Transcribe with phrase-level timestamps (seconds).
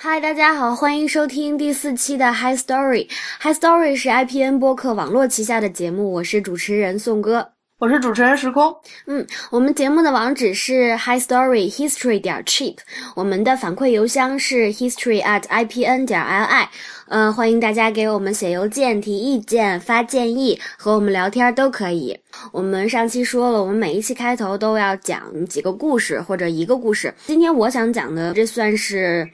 [0.00, 3.08] 嗨，大家好，欢迎收听第四期的 High Story。
[3.40, 7.48] High Story 是 IPN 播客网络旗下的节目，我是主持人宋哥。
[7.80, 8.72] 我是主持人时空。
[9.06, 12.76] 嗯，我们节目的网址是 High Story History 点 cheap，
[13.16, 16.68] 我们的反馈邮箱是 history at ipn 点 li。
[17.08, 22.20] 嗯，欢迎大家给我们写邮件、提意见、发建议和我们聊天都可以。
[22.52, 27.12] 我们上期说了，我们每一期开头都要讲几个故事或者一个故事。
[27.26, 29.28] 今天我想讲的，这算是，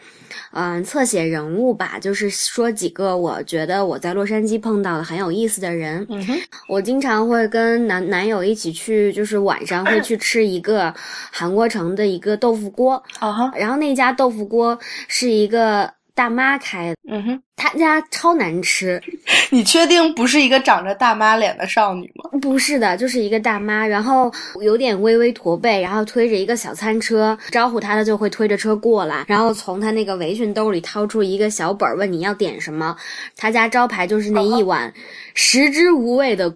[0.53, 6.07] 嗯，侧写人物吧，就是说几个我觉得我在洛杉矶碰到的很有意思的人。
[6.09, 6.39] 嗯哼，
[6.69, 10.93] 我经常会跟男男友一起去，就是晚上会去吃一个
[11.31, 12.95] 韩国城的一个豆腐锅。
[13.19, 19.03] 啊哈，然后那家豆腐锅是一个大妈开的，嗯哼，他家超难吃。
[19.51, 22.31] 你确定不是一个长着大妈脸的少女吗？
[22.41, 24.33] 不是的，就是一个大妈，然后
[24.63, 32.97] 有点微微驼背，然后推着一个小餐车，招呼她的就会推着车过来，然后从她那个围裙兜里掏出一个小本儿，问你要点什么。
[33.37, 34.93] 他家招牌就是那一碗
[35.35, 36.55] 食之无味的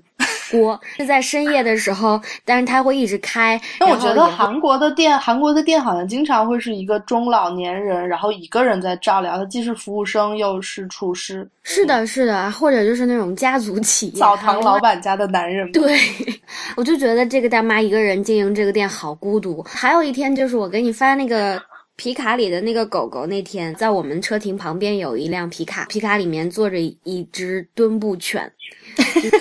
[0.51, 3.61] 锅，是在深夜的时候，但是它会一直开。
[3.81, 15.71] 那我觉得韩国的店，韩国的店好像经常会是一个中老年人，然后一个人在照料，他既是服务生又是厨师，是的，是的，或者就是那种家族企业，澡堂老板家的男人。
[15.73, 15.99] 对，
[16.77, 19.63] 我就觉得这个大妈一个人经营这个店好孤独。
[19.63, 21.61] 还有一天就是我给你发那个
[21.97, 28.51] 皮卡里的那个狗狗那天，在我们车停旁边有一辆皮卡，皮卡里面坐着一只墩布犬，
[28.88, 28.88] 就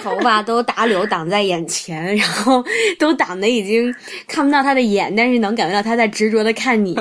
[0.01, 2.63] 头发都打绺挡在眼前，然后
[2.99, 3.93] 都挡的已经
[4.27, 6.97] 看不到他的眼，但是能感觉到他在执着的看你。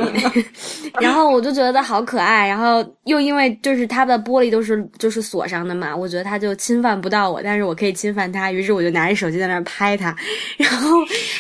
[1.01, 10.15] 然后我就觉得它好可爱，然后又因为就是他的玻璃都是就是锁上的嘛，我觉得他就侵犯不到我，但是我可以侵犯他，于是我就拿着手机在那儿拍他，
[10.57, 10.89] 然后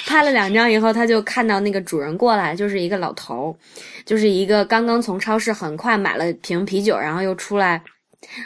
[0.07, 3.57] 拍了两张以后，他就看到那个主人过来，就是一个老头，
[4.05, 7.81] 就是一个刚刚从超市很快买了瓶啤酒，然后又出来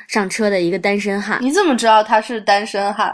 [0.09, 1.39] 上车的一个单身汉。
[1.43, 3.13] 你怎么知道他是单身汉？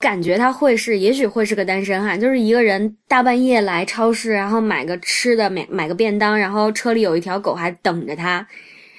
[0.00, 8.38] 感觉他会是，也许会是个单身汉，就是一个人大半夜来超市，然后买个吃的，买买个便当，然后车里有一条狗还等着他。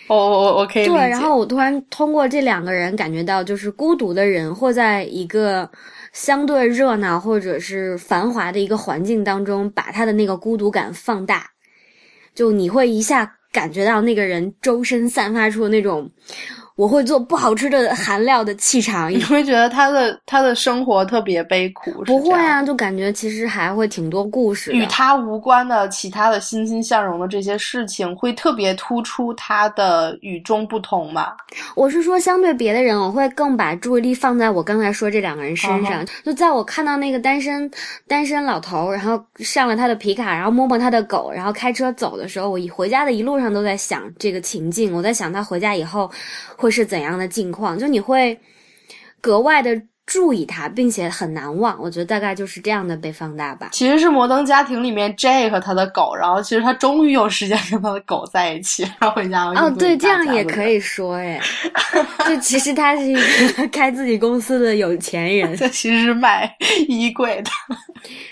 [0.07, 5.69] 哦我我我可以对，然后我突然通过这两个人感觉到，就是孤独的人或在一个
[6.11, 11.51] 相对热闹或者是繁华的一个环境当中，把他的那个孤独感放大，
[12.35, 16.11] 就你会一下感觉到那个人周身散发出那种
[16.79, 24.71] 我会做不好吃的韩料的气场，你会觉得他的他的生活特别悲苦，不会啊，就感觉其实还会挺多故事。
[24.71, 31.35] 与他无关的其他的欣欣向荣的这些事情，会特别突出他的与众不同吧？
[31.75, 36.01] 我是说，相对别的人，我会更把注意力放在我刚才说这两个人身上。
[36.01, 37.69] 哦就在我看到那个单身
[38.07, 46.09] 单身老头，然后上了他的皮卡，然后摸摸他的狗，然后开车走的时候，我一回家的一路上都在想这个情境，我在想他回家以后
[46.55, 48.39] 会是怎样的境况，就你会
[49.21, 51.77] 格外的注意他，并且很难忘。
[51.79, 53.69] 我觉得大概就是这样的被放大吧。
[53.71, 60.43] 其实是《摩登家庭》里面 Jay 和他的狗，然后其实他终于有时间跟他的狗在一起，然后回家哦，对，这样也。
[60.43, 61.39] 可以说，哎，
[62.27, 65.55] 就其实他是一个开自己公司的有钱人。
[65.57, 66.51] 他其实是卖
[66.87, 67.51] 衣柜的。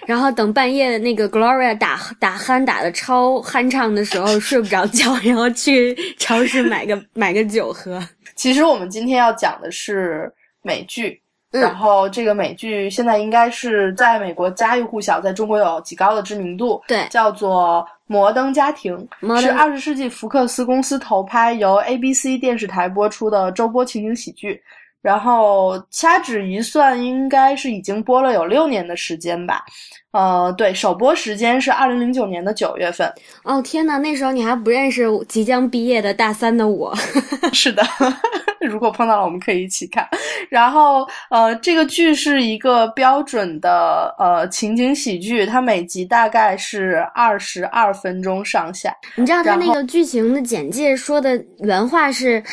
[0.07, 8.01] 然后等半夜的那个 Gloria 打打鼾打的超酣畅的时候睡不着觉，然后去超市买个买个酒喝。
[8.37, 10.31] 其实我们今天要讲的是
[10.61, 11.19] 美剧，
[11.51, 16.81] 嗯然后这个美剧现在应该是在美国家喻户晓，在中国有极高的知名度。
[16.87, 18.95] 对叫做《摩登家庭》，
[19.41, 24.61] 是二十世纪福克斯公司投拍，由 ABC 电视台播出的周播情景喜剧。
[25.07, 29.63] 然后掐指一算，应该是已经播了有六年的时间吧。
[30.11, 33.09] 呃，对，首播时间是二零零九年的九月份。
[33.43, 36.93] 哦天呐，那时候你还不认识即将毕业的大三的我。
[37.53, 37.81] 是的，
[38.67, 40.05] 如果碰到了，我们可以一起看。
[40.49, 48.93] 然后，呃，这个剧是一个标准的呃情景喜剧，它每集大概是二十二分钟上下。
[49.15, 52.43] 你知道它那个剧情的简介说的原话是，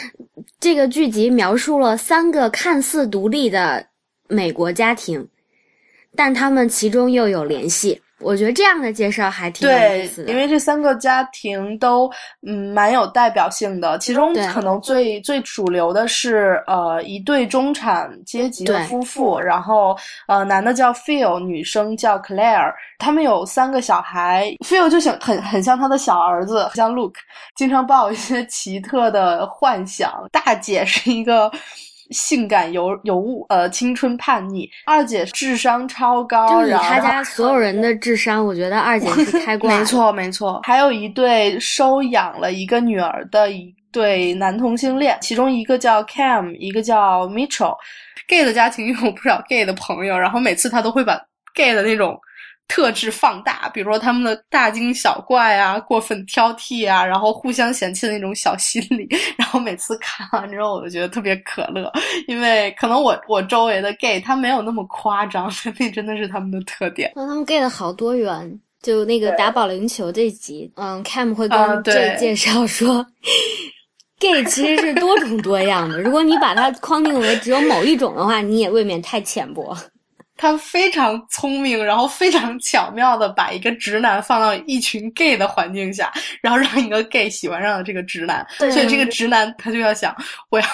[0.61, 3.87] 这个剧集描述了三个看似独立的
[4.29, 5.29] 美国家庭，
[6.15, 8.01] 但他们其中又有联系。
[8.25, 10.33] 我觉得这样的介绍还挺有意对思，的。
[10.33, 12.11] 因为这三个家庭都
[12.47, 27.17] 嗯蛮有代表性的，其中可能最最主流的是呃一对中产阶级的夫妇，然后呃男的叫 Phil，女生叫 Claire，他们有三个小孩，Phil 就像很很像他的小儿子，像 Luke，
[27.55, 30.13] 经常抱有一些奇特的幻想。
[30.33, 31.53] 大姐是一个。
[32.11, 34.69] 性感尤尤物，呃，青春叛逆。
[34.87, 39.79] 二姐智商超高，就以然后他家所有人的智商，我觉得二姐是开挂的。
[39.79, 40.61] 没错，没错。
[40.65, 47.77] 还有一对收养了一个女儿的一对男同性恋，其中一个叫 Cam，一个叫 Mitchell。
[48.27, 51.21] gay 的家庭有不少 gay 的朋友，然后每次他都会把
[51.55, 52.19] gay 的那种。
[52.67, 59.07] 特质放大，比如说他们的大惊小怪啊，过分挑剔啊，然后互相嫌弃的那种小心理，
[59.37, 61.93] 然后每次看完之后，我就觉得特别可乐，
[62.27, 67.13] 因为可能我我周围的 gay 他没有那么夸张，那真的是他们的特点。
[67.15, 73.07] 那他们 gay 的好多元，就那个打保龄球这集，嗯，Cam 会跟这介绍说
[74.19, 79.77] ，gay 其实是多种多样的，如果你把它框定为只有某一种的话，你也未免太浅薄。
[80.37, 88.45] 他非常聪明，然后非常巧妙的把一个直男放到一群 gay 的环境下，然后让一个 gay 喜欢上了这个直男。
[88.59, 90.15] 所以这个直男他就要想，
[90.51, 90.67] 我要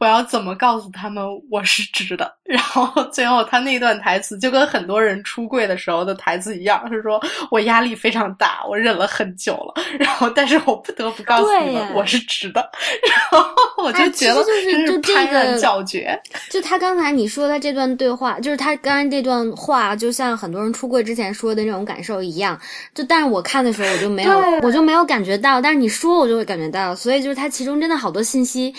[0.00, 2.34] 我要怎么告诉他们我是直的？
[2.44, 7.20] 然后最后他那段台词就跟很多人出柜的时候的台词一样，是说
[7.50, 12.70] 我压力非常大，我忍了很久了，然后但是我不得不告诉你们我是直的。
[13.06, 13.46] 然后
[13.82, 16.18] 我就觉得就是就这个叫绝。
[16.50, 18.74] 就他刚才你说的这段对话，就是他。
[18.86, 22.56] 刚才这段话就像很多人出柜之前说的那种感受一样，
[22.94, 28.72] 就但是我看的时候我就没有，我就没有感觉到，但是你说我就会感觉到，所以就是它其中真的好多信息，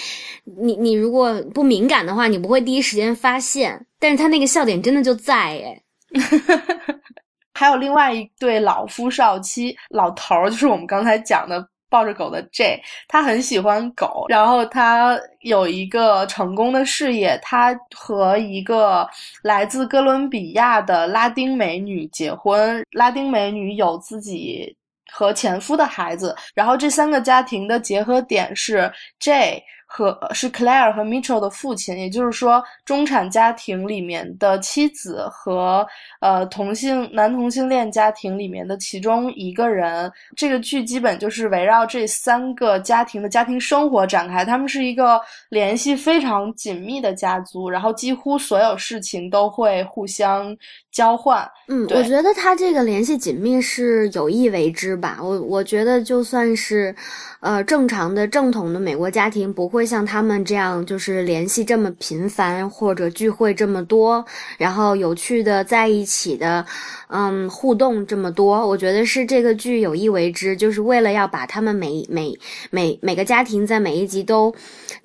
[0.46, 5.82] 你你如果不敏感的话，你不会第一时间发现，但是他那个笑点真的就在哎。
[7.54, 11.68] 还有另外一对老夫少妻，老头儿就是我们刚才讲的。
[11.90, 19.08] 抱着狗的 J，他很喜欢狗，然后他有一个成功的事业，他和一个
[19.42, 24.76] 来自哥伦比亚的拉丁美女结婚，拉丁美女有自己
[25.12, 29.64] 和前夫的孩子，然后这三个家庭的结合点是 J。
[29.90, 35.88] 和是 Claire 和 Mitchell 的父亲，也就是说，中产家庭里面的妻子和
[36.20, 40.12] 呃同性男同性恋家庭里面的其中一个人。
[40.36, 44.44] 这个剧基本就是围绕这三个家庭的家庭生活展开。
[44.44, 45.20] 他们是一个
[45.50, 50.56] 联系非常紧密的家族，然后几乎所有事情都会互相
[50.92, 51.50] 交换。
[51.70, 55.18] 嗯，我觉得他这个联系紧密是有意为之吧。
[55.22, 56.94] 我我觉得就算是。
[57.40, 64.26] 呃，正常的正统的美国家庭不会会像他们这样，就是联系这么频繁，或者聚会这么多，
[64.58, 66.66] 然后有趣的在一起的，
[67.10, 68.68] 嗯，互动这么多。
[68.68, 72.36] 我觉得是这个剧有意为之，就是为了要把他们每每
[72.72, 74.52] 每每个家庭在每一集都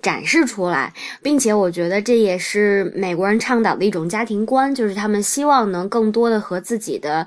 [0.01, 0.91] 展示出来，
[1.23, 7.27] 并且我觉得这也是美国人倡导的一种家庭观，就是他们希望能更多的和自己的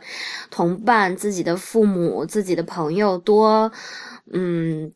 [0.50, 3.72] 同伴、自己的父母、自己的朋友多。
[4.34, 4.92] 嗯，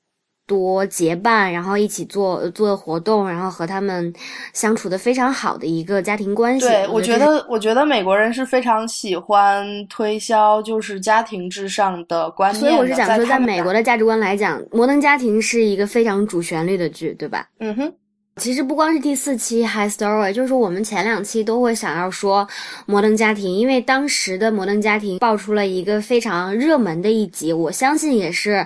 [0.49, 4.11] 多结伴，然后一起做做活动，然后和他们
[4.51, 6.65] 相处的非常好的一个家庭关系。
[6.67, 12.59] 对，我觉得，我觉得美国人是非常喜欢推销就是家庭至上的观念。
[12.59, 17.47] 所以我是想说，在美国的价值观来讲，《摩登家庭》是一个非常主旋律的剧，对吧？
[17.59, 17.93] 嗯哼。
[18.37, 22.47] 其实不光是第四期《High Story》，就是我们前两期都会想要说
[22.85, 28.65] 《摩登家庭》，因为当时的《摩登家庭》爆出了一个非常热门的一集，我相信也是。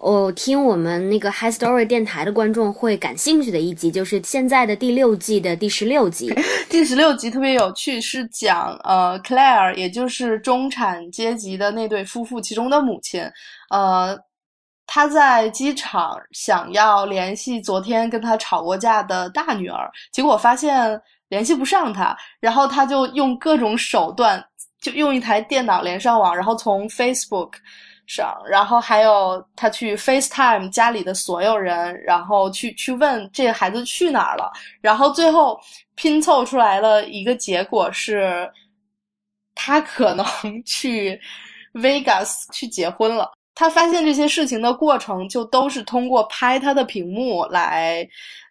[0.00, 6.32] 哦，听我们那个 High Story 电台的观众会感兴趣的一集，就是现在的第六季的第十六集。
[6.70, 13.22] 第十六集特别有趣，是讲呃 Claire，也就是中产阶级的那对夫妇其中的母亲，
[13.68, 14.18] 呃，
[14.86, 20.98] 她在机场想要联系昨天跟她吵过架的大女儿，结果发现
[21.28, 24.42] 联系不上她，然后她就用各种手段，
[24.80, 27.50] 就用一台电脑连上网，然后从 Facebook。
[28.10, 34.50] 上，然后还有他去 FaceTime 家里的所有人，然后去去问这个孩子去哪儿了，
[34.80, 35.60] 然后最后
[35.94, 38.50] 拼凑出来了一个结果是，
[39.54, 40.26] 他可能
[40.66, 41.20] 去
[41.74, 43.30] Vegas 去结婚了。
[43.54, 48.04] 他发现这些事情的过程就都是通过拍他的屏幕来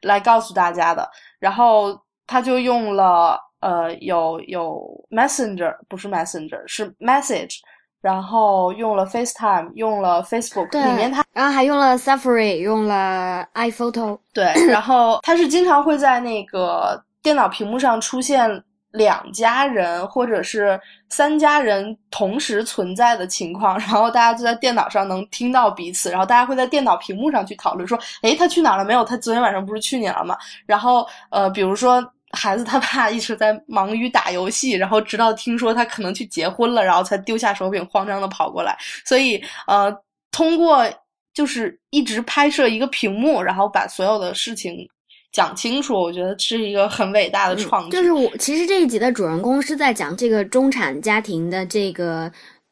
[0.04, 1.10] 来告诉大家的。
[1.38, 7.58] 然后他就用了呃有有 Messenger 不是 Messenger 是 Message。
[8.02, 14.18] 然后用了 FaceTime，用了 Facebook，里面它，然后还用了 Safari，用了 iPhoto。
[14.34, 18.50] 对，然后它是经常会在那个电脑屏幕上出现
[18.92, 20.80] 两家人或者是
[21.10, 29.04] 三家人同时存在的情况，然后大家就在电脑上能听到彼此，然后大家会在电脑屏幕上去讨论说，诶，他去哪了没有？
[29.04, 30.38] 他昨天晚上不是去你了吗？
[30.66, 32.02] 然后呃，比如说。
[32.32, 38.78] 孩子他爸一直在忙于打游戏，然后直到听说他可能去结婚了，然后才丢下手柄，慌张的跑过来。
[39.06, 39.92] 所以，呃，
[40.32, 40.86] 通过
[41.34, 44.88] 就是一直拍摄一个屏幕，然后把所有的事情
[45.32, 47.92] 讲清楚，我觉得是一个很伟大的创举。
[47.92, 52.32] 就是我其实这一集的主人公是在讲这个中产家庭的这个。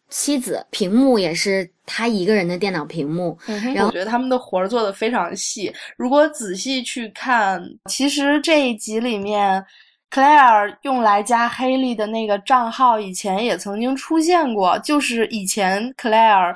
[0.10, 3.38] 妻子，屏幕也是他一个人的电脑屏幕。
[3.46, 5.74] 然后我觉得他们的活儿做的非常细。
[5.98, 9.64] 如果仔细去看，其实这一集里面
[10.12, 16.56] ，Claire 用来加黑莉的那个账号以前也曾经出现过，就是以前 Claire。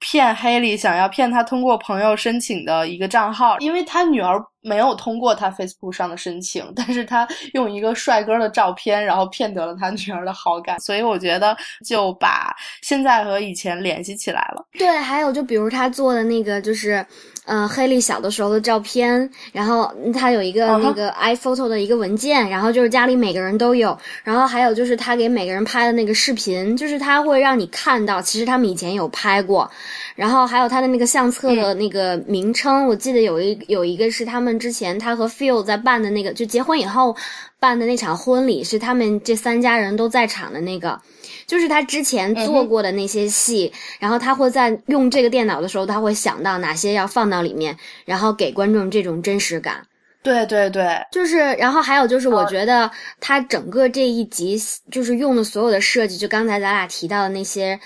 [0.00, 14.64] 骗黑莉想要骗他通过朋友申请的一个账号，因为他女儿没有通过他 Facebook 上的申请，但是他用一个帅哥的照片，然后骗得了他女儿的好感，所以我觉得就把现在和以前联系起来了。
[14.78, 17.04] 对，还有就比如他做的那个就是。
[17.48, 29.70] 呃，黑莉小的时候的照片，然后他有一个那个 iPhoto 的一个文件，然后就是家里每个人都有，然后还有就是他给每个人拍的那个视频，就是他会让你看到，其实他们以前有拍过，
[30.18, 37.16] 然后还有他的那个相册的那个名称，我记得有一有一个是他们之前他和 Phil 在办的那个，就结婚以后
[37.60, 41.00] 办的那场婚礼，是他们这三家人都在场的那个。
[41.46, 49.86] 就是他之前做过的那些戏，然后他会在用这个电脑的时候，他会想到哪些要放到里面，然后给观众这种真实感。
[50.22, 54.60] 对对对，就是，然后还有就是，我觉得他整个这一集
[54.90, 57.78] 就是用的所有的设计，就刚才咱俩提到的那些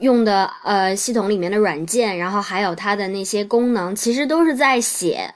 [0.00, 5.34] 用的呃系统里面的软件，然后还有它的那些功能，其实都是在写。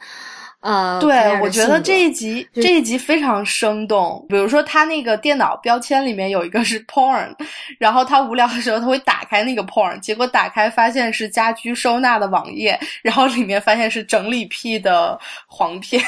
[0.65, 4.25] 呃，对，我觉得这一集这一集非常生动。
[4.31, 7.29] 比如说，他那个电脑标签里面有一个是 porn，
[7.79, 16.03] 然后他无聊的时候他会打开那个 porn，结果打开发现是家居收纳的网页，然后里面发现是整理癖的黄片。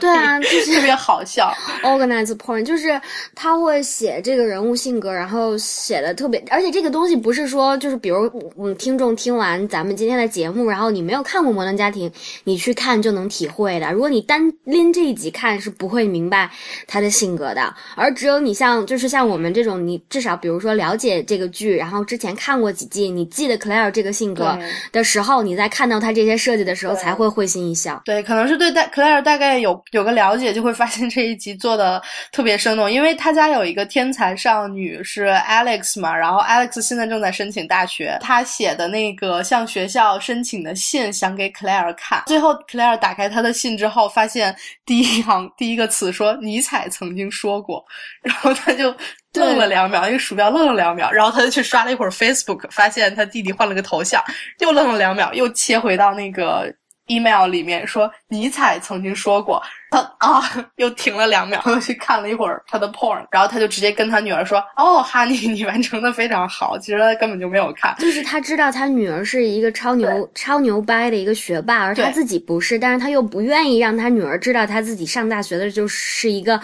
[0.00, 1.54] 对啊，就是特别好笑。
[1.84, 3.00] Organize porn 就是
[3.36, 12.10] 他会写这个人物性格，然后写的特别，而且这个东西不是说就是比如我们听众听完咱们今天的节目，然后你没有看过《摩登家庭》，
[12.42, 13.75] 你去看就能体会。
[13.92, 16.50] 如果你单拎这一集看，是不会明白
[16.86, 17.74] 他的性格的。
[17.94, 24.58] 而只有你像，就是像我们这种，你至少比如说了解这个剧，然后之前看过几季，你记得 Claire 这个性格
[24.90, 28.02] 的时候，你在看到他这些设计的时候，才会会心一笑。
[28.04, 32.00] 对，可能是对大 Claire 大概有有个了解，就会发现这一集做的
[32.32, 32.90] 特别生动。
[32.90, 43.65] 因为他家有一个天才少女是 Alex 嘛，然后 Alex 现在正在申请大学，他写的那个向学校申请的信想给 Claire 看，最后 Claire 打开他的信。
[43.74, 44.54] 之后发现
[44.84, 47.82] 第一行第一个词说尼采曾经说过，
[48.20, 48.94] 然后他就
[49.32, 54.22] 愣了两秒，那个鼠标愣了两秒，然后他就去刷了一会儿 Facebook，发现他弟弟换了个头像，
[54.58, 56.70] 又愣了两秒，又切回到那个。
[57.08, 59.62] email 里面说尼采曾经说过，
[59.96, 76.60] 他啊又停了两秒，又 去看了一会儿他的 porn，然后他就直接跟他女儿说：“哦，honey，你完成的非常好。”其实他根本就没有看，就是他知道他女儿是一个超牛超牛掰的一个学霸，而他自己不是，但是他又不愿意让他女儿知道他自己上大学的就是一个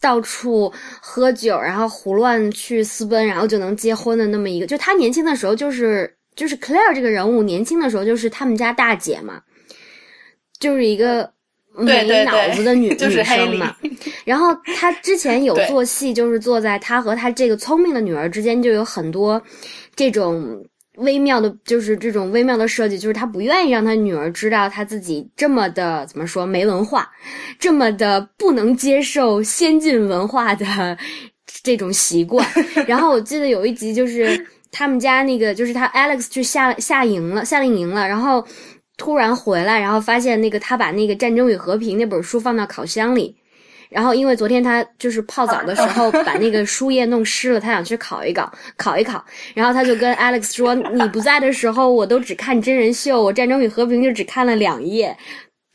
[0.00, 4.66] 到处喝酒，然后胡乱去私奔，然后就能结婚的那么一个。
[4.66, 9.40] 就他年轻的时候就是就是 Claire 这个人物，年轻的时候就是他们家大姐嘛。
[10.58, 11.30] 就是一个
[11.76, 13.76] 没脑子的女 女生嘛，
[14.24, 19.40] 然后他之前有做戏，就是坐在他和他这个聪明的女儿之间，就有很多
[19.94, 20.64] 这种
[20.96, 27.10] 微妙的，就是这种微妙的设计，就是他不愿意让他女儿知道他自己这么的怎么说没文化，
[27.58, 30.96] 这么的不能接受先进文化的
[31.62, 32.46] 这种习惯。
[32.88, 38.42] 然后我记得有一集就是他们家那个，就是他 Alex 去夏夏营了，夏令营了，然后。
[38.96, 43.36] 突然回来，然后发现那个他把那个《战争与和平》那本书放到烤箱里，
[43.90, 49.24] 然后因为昨天他就是泡澡的时候把那个书页弄湿了，他想去烤一烤， 烤一烤，
[49.54, 55.16] 然后他就跟 Alex 说：“你不在的时候，我都只看真人秀，我《战争与和平》就只看了两页。”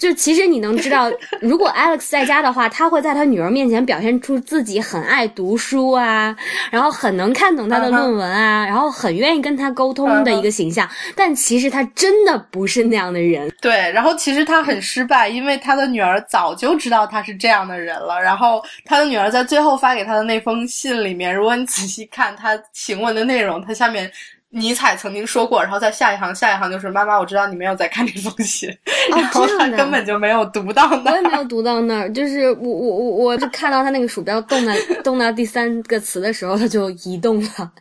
[0.01, 6.36] 就其实你能知道，如果 Alex 在家的话，他会在他女儿面前表现出自己很爱读书啊，
[6.72, 10.89] 然后很能看懂他的论文啊，然后很愿意跟他沟通的一个形象。
[11.15, 13.53] 但其实他真的不是那样的人。
[13.62, 18.20] 对，然后其实他很失败，因为他的女儿早就知道他是这样的人了。
[18.20, 24.12] 然后他的女儿在最后发给他的那封信里面，如果你仔细看他行文的内容，他下面。
[24.53, 28.70] 尼采曾经说过，然后在下一行，下一行就是妈妈，我知道你没有在看这封信，
[29.10, 31.13] 然后他根本就没有读到那儿。
[31.13, 37.72] 我也没有读到那儿，就是我我我我就看到他那个鼠标动到动到第三个词的时候，他就移动了。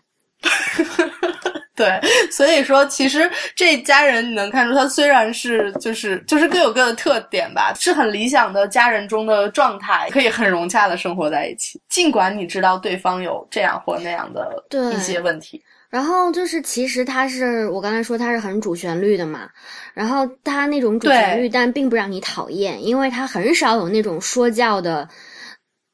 [1.74, 1.98] 对，
[2.30, 14.62] 所以说其实这家人你能看出，他虽然是就是就是各有各的特点吧，是很理想的家人中的状态，可以很融洽的生活在一起，尽管你知道对方有这样或那样的
[14.94, 15.62] 一些问题。
[15.90, 19.50] 然后就是，其实它是我刚才说它是很主旋律的嘛，
[19.92, 25.08] 然后它那种主旋律，但并不让你讨厌，因为它很少有那种说教的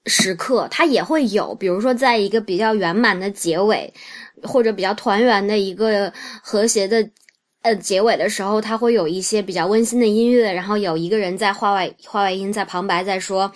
[0.05, 3.93] 时刻，它也会有，比如说在一个比较圆满的结尾，
[4.43, 6.13] 或者比较团圆的一个
[6.43, 7.09] 和谐的。
[7.63, 13.51] 呃，结尾的时候，它会有一些比较温馨的音乐，然后有一个人在话外话外音在旁白在说，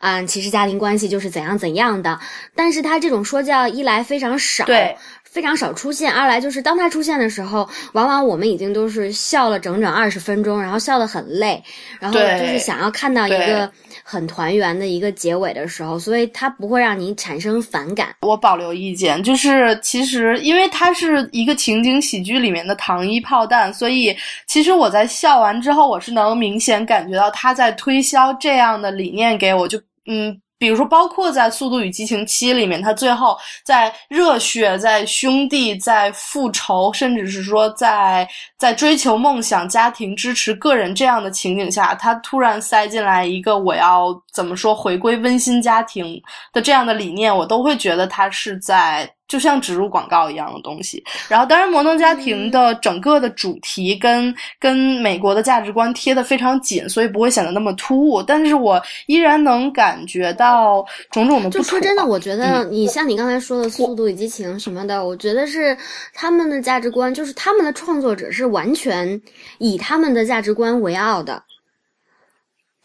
[0.00, 2.20] 嗯，其实家庭关系就是怎样怎样的。
[2.54, 4.94] 但是他这种说教一来非常少，对，
[5.34, 11.62] 非常少出现；二来就是当它出现的时候，往往我们已经都是笑了整整二十分钟，然后笑得很累，
[11.98, 13.70] 然后就是想要看到一个。
[14.06, 18.14] 很团圆的一个结尾的时候，所以它不会让你产生反感。
[18.20, 24.14] 我保留意见，就是其实因为它是一个情景喜剧里面的糖衣炮弹，所以
[24.46, 30.38] 其实我在笑完之后，我是能明显感觉到他在推销这样的理念给我，就嗯。
[30.64, 46.18] 比如说，包括在《速度与激情七》里面，他最后在热血、在兄弟、在复仇，甚至是说在在追求梦想、家庭支持个人这样的情景下，他突然塞进来一个我要怎么说回归温馨家庭
[46.50, 49.06] 的这样的理念，我都会觉得他是在。
[49.34, 58.22] 就像植入广告一样的东西，然后当然，摩登家庭的整个的主题跟跟美国的价值观贴得非常紧，所以不会显得那么突兀。
[58.22, 65.76] 但是我依然能感觉到种种的不就说真的，我觉得你像你刚才说的《速度与激情》什么的，我觉得是
[66.12, 69.20] 他们的价值观，就是他们的创作者是完全
[69.58, 71.42] 以他们的价值观为傲的。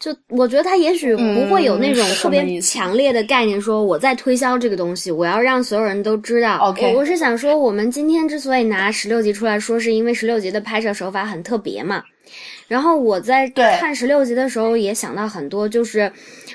[0.00, 6.56] 就我觉得他也许不会有那种特别强烈的概念，说我在推销这个东西，我要让所有人都知道。
[6.56, 12.02] OK，我是想说，我们今天之所以拿十六集出来说，是因为十六集的拍摄手法很特别嘛。
[12.66, 16.10] 然后我在看十六集的时候，也想到很多，就是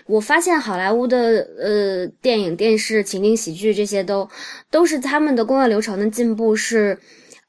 [0.07, 4.27] 我发现好莱坞的呃电影、电视、情景喜剧这些都
[4.71, 6.97] 都是他们的工作流程的进步是，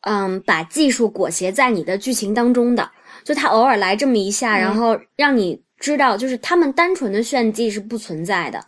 [0.02, 2.90] 嗯，把技术裹挟在你的剧情当中的，
[3.24, 5.64] 就他偶尔来这么一下，然后让你。
[5.78, 8.64] 知道，就是他们单纯的炫技是不存在的，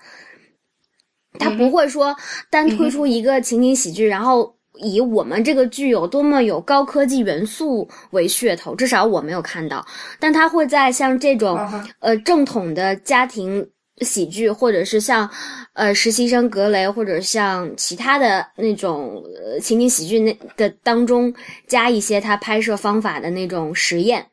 [1.38, 2.14] 他不会说
[2.50, 9.84] 单推出一个情景喜剧，然后以我们这个剧有多么有高科技元素为噱头，至少我没有看到。
[10.20, 11.58] 但他会在像这种
[12.00, 13.66] 呃正统的家庭
[14.02, 15.28] 喜剧，或者是像
[15.72, 21.34] 呃实习生格雷，或者像其他的那种呃情景喜剧那的当中
[21.66, 24.26] 加一些他拍摄方法的那种实验。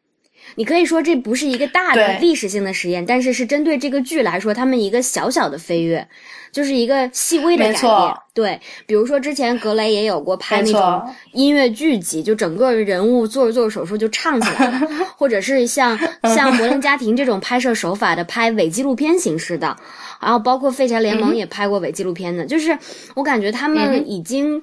[0.54, 6.08] 你可以说这不是一个大的历史性的实验，但是是针对这个剧来说，他们一个小小的飞跃，
[6.52, 8.14] 就是一个细微的改变。
[8.34, 11.04] 对，比如说之前格雷也有过拍那种
[11.34, 19.76] 音乐剧集，就整个人物做着做着手术就唱起来了， 或者是像 像《摩登家庭》这种拍摄手法的拍伪纪录片形式的，
[20.22, 22.78] 然后包括《废柴联盟》也拍过伪纪录片的，就是
[23.16, 24.62] 我感觉他们已经。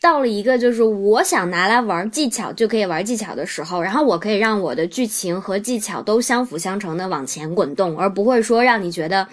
[0.00, 9.26] 到了一个就是我想拿来玩技巧就可以玩技巧的时候，然后我可以让我的剧情和技巧都相辅相成的往前滚动，而不会说让你觉得，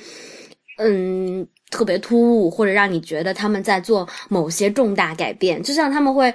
[0.80, 5.62] 嗯，特别突兀，或者让你觉得他们在做某些重大改变。
[5.62, 6.34] 就像他们会，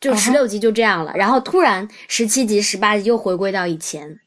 [0.00, 4.20] 就十六集就这样了，然后突然十七集、十八集又回归到以前。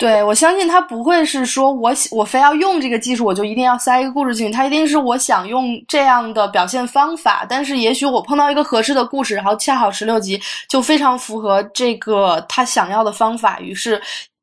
[0.00, 4.52] 对，我相信他不会是说我我非要用这个技术，我就一定要塞一个故事进去。
[4.52, 14.00] 他一定是我想用这样的表现方法，但是也许我碰到一个合适的故事，然后恰好十六集就非常符合这个他想要的方法，于是。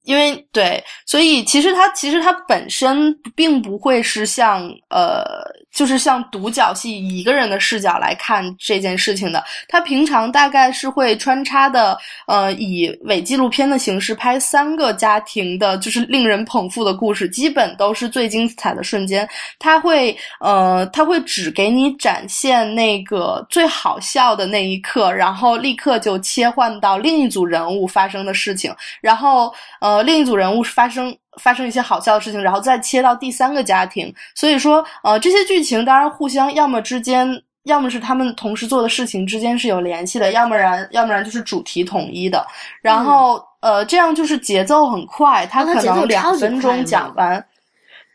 [0.07, 5.25] 因为对，所以其实它其实它本身并不会是像呃，
[5.69, 9.43] 就是像独角戏一个人的视角来看这件事情的。
[9.67, 19.27] 它平常大概是会穿插的，呃，以伪纪录片的形式拍三个家庭的，就是令人捧腹的故事，基本都是最精彩的瞬间。
[19.59, 29.96] 它会呃，它会只给你展现那个最好笑的那一刻，然后立刻就切换到另一组人物发生的事情，然后呃。
[30.03, 34.13] 另一组人物是发生发生一些好笑的事情，然后再切到第三个家庭。
[34.35, 42.45] 所以说，呃，这些剧情当然互相要么之间，要么是他们同时做的事情之间是有联系的，要不然要不然就是主题统一的。
[42.81, 47.43] 然后，呃，这样就是节奏很快，他可能两分钟讲完。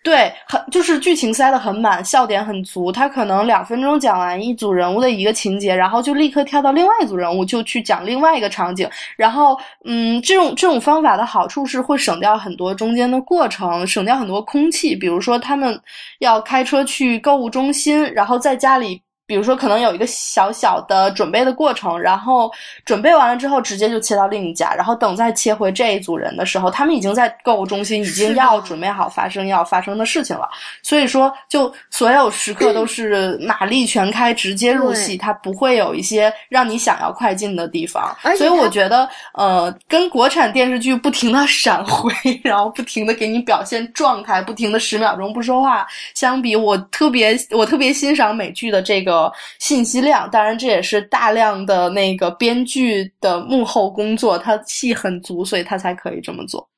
[0.03, 2.91] 对，很就是剧情塞得很满，笑点很足。
[2.91, 8.89] 他可能两分钟讲完一组人物的一个情节，然后就立刻跳到另外一组人物，就去讲另外一个场景。
[9.17, 14.97] 然后，嗯，这种这种方法的好处是会省掉很多中间的过程，省掉很多空气。
[14.97, 15.81] 比如说，他们
[16.19, 19.01] 要开车去购物中心，然后在家里。
[19.33, 22.53] 比如说，可能有一个小小的准备的过程，然后
[22.85, 30.47] 准备完了之后，直接就切到另一家，然后等再切回这一组人的时候，他们已经在购物中心，已经要准备好发生要发生的事情了。
[30.83, 38.15] 所以说，就所有时刻都是马力全开，直接入戏，它不会有一些让你想要快进的地方。
[38.37, 42.13] 所以我觉得，呃，跟国产电视剧不停的闪回，
[42.45, 49.22] 然后不停的给你表现状态，不停的十秒钟不说话相比，我特别我特别欣赏美剧的这个。
[49.23, 50.31] 个信息量。
[50.31, 56.69] 当然，这也是大量的那个编剧的幕后工作，他戏很足，所以他才可以这么做。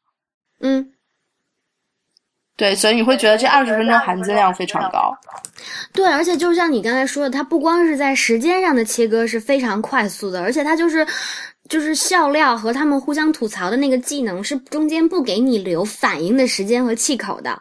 [0.61, 0.87] 嗯，
[2.57, 5.17] 对，所以你会觉得这二十分钟含金量非常高。
[5.93, 11.07] 对，而且就像你刚才说的，它不光是在时间上的切割是非常快速的，而且它就是。
[11.69, 17.61] 就是笑料和他们互相吐槽的那个技能是中间不给你留反应的时间和气口的，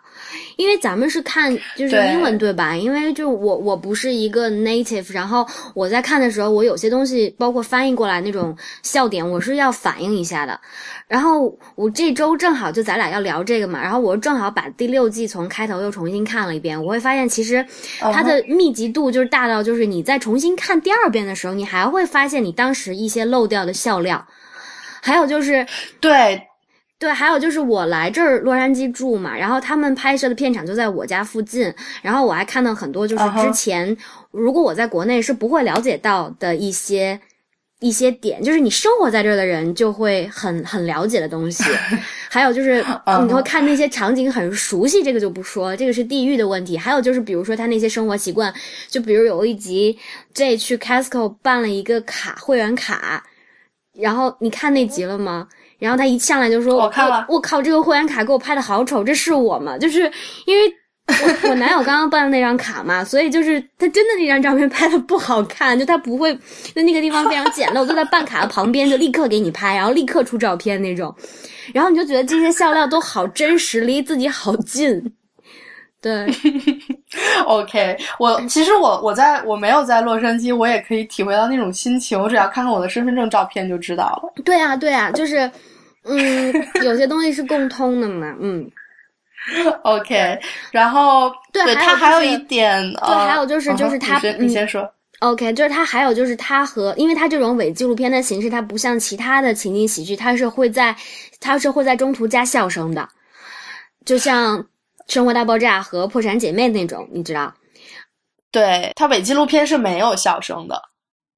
[0.57, 2.75] 因为咱们是看就是英文对吧？
[2.75, 10.59] 因为就我我不是一个 native，然后我在看的时候，我有些东西包括翻译过来那种笑点，我是要反应一下的。
[11.07, 17.65] 然后我这周正好就咱俩要聊这个嘛，然后我正好把第六季从开头又重新看了一遍，我会发现其实
[17.99, 24.25] 它的密集度就是大到就是你再重新看第二遍的时候，你还会发现你当时一些漏掉的笑料，
[25.01, 25.65] 还有就是
[25.99, 26.41] 对
[26.99, 33.95] 对，还有就是我来这儿洛杉矶住嘛，然后他们拍摄的片场就在我家附近，然后我还看到很多就是之前
[34.31, 37.19] 如果我在国内是不会了解到的一些。
[37.79, 41.65] 一些点，就是你生活在这儿的人就会很很了解的东西，
[42.31, 42.77] 还有就是
[43.27, 46.77] 你会看那些场景很熟悉，这个就不说，这个是地域的问题。
[46.77, 48.53] 还有就是，比如说他那些生活习惯，
[48.87, 49.99] 就比如有一集
[50.33, 53.21] J 去 Costco 办了一个卡会员卡，
[53.93, 55.47] 然后你看那集了吗？
[55.79, 60.11] 然后他一上来就说：“我看了，我靠，这个会员卡给我拍的好丑，这是我吗？” 就是
[60.45, 60.73] 因为。
[61.05, 66.33] 我我男友刚刚办的那张卡嘛，所以就是他真的那张照片拍的不好看，就他不会，
[66.73, 71.13] 那那个地方非常简陋，就在办卡的旁边就立刻给你拍，然后立刻出照片那种，
[71.73, 75.13] 然后你就觉得这些笑料都好真实，离自己好近。
[75.99, 76.25] 对
[77.45, 84.41] OK，我其实我我在我没有在洛杉矶，我也可以体会到那种心情，我只要看看我的身份证照片就知道了。
[84.43, 85.49] 对啊，对啊，就是
[86.03, 88.69] 嗯， 有些东西是共通的嘛，嗯。
[89.83, 90.39] OK，
[90.71, 94.89] 然后对他还有一点，对，还有就是就是他，你先说。
[95.19, 100.95] OK，就是他还有就是他和，因为他这种伪纪录片的形式，它不像其他的情景喜剧，它是会在，
[101.41, 103.07] 它是会在中途加笑声的，
[104.05, 104.59] 就像
[105.07, 107.53] 《生活大爆炸》和《破产姐妹》那种，你知道？
[108.51, 110.81] 对，它伪纪录片是没有笑声的。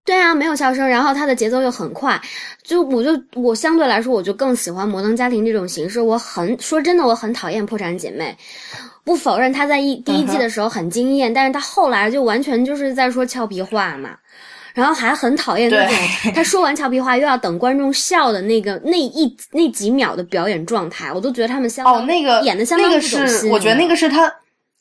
[0.04, 2.21] 对啊，没有笑声，然后它的节奏又很快，
[2.62, 5.99] 就我就我相对来说，我就更喜欢摩登家庭这种形式。
[5.99, 8.38] 我很说真的，我很讨厌破产姐妹。
[9.04, 14.15] 不否认他在一第一季的时候很惊艳，但是他后来就完全就是在说俏皮话嘛。
[14.76, 15.96] 然后还很讨厌那种
[16.36, 23.50] 他说完俏皮话又要等观众笑的那个那一那几秒的表演状态，我都觉得他们相哦那个演的相当不走心。
[23.50, 24.32] 我觉得那个是他。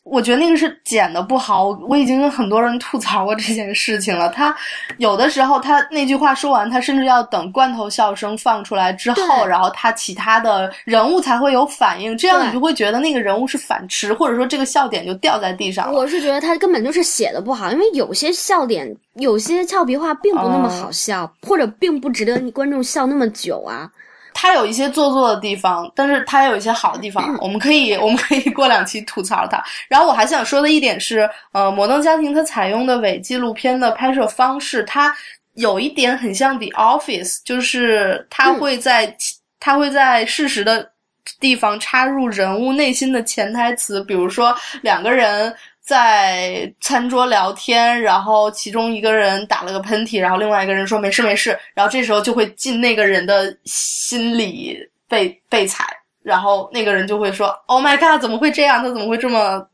[0.04, 4.28] 我觉得那个是剪的不好，我已经跟很多人吐槽过这件事情了。
[4.28, 4.54] 他
[4.98, 15.98] 有的时候他那句话说完，他甚至要等罐头笑声放出来之后，然后他其他的人物才会有反应，这样你就会觉得那个人物是反吃，或者说这个笑点就掉在地上了。
[15.98, 23.90] 我是觉得他根本就是写的不好，因为有些笑点、有些俏皮话并不那么好笑，或者并不值得观众笑那么久啊。
[24.34, 29.64] 他有一些做作的地方，但是他有一些好的地方，我们可以 我们可以过两期吐槽他。
[29.88, 35.14] 然后我还想说的一点是，呃，摩登家庭它采用的伪纪录片的拍摄方式，它
[35.54, 39.16] 有一点很像《The Office》，就是它会在
[39.60, 40.90] 它会在事实的
[41.38, 45.54] 地方插入人物内心的潜台词，比如说两个人。
[45.84, 55.84] 在餐桌聊天，然后其中一个人打了个喷嚏，然后另外一个人说没事没事，然后这时候就会进那个人的心里被被踩，
[56.22, 58.82] 然后那个人就会说 Oh my god，怎么会这样？
[58.82, 59.68] 他怎么会这么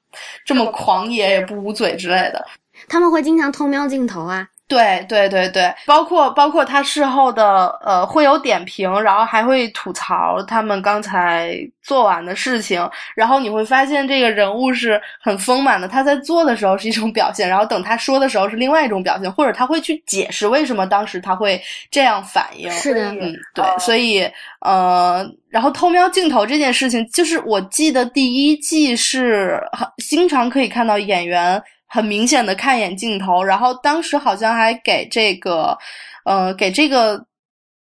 [0.44, 2.44] 这么狂野也不捂嘴之类的？
[2.88, 4.48] 他们会经常偷瞄镜头啊。
[4.70, 22.70] 对对对对，包括包括他事后的呃会有点评，然后还会吐槽他们刚才做完的事情，然后你会发现这个人物是很丰满的，他在做的时候是一种表现，然后等他说的时候是另外一种表现，或者他会去解释为什么当时他会这样反应。
[22.70, 24.24] 是的，嗯，对，所以
[24.60, 31.60] 呃，然后偷瞄镜头这件事情，就是我记得第一季是很经常可以看到演员。
[31.92, 35.76] 很明显的看一眼镜头，然后当时好像还给这个，
[36.24, 37.20] 呃，给这个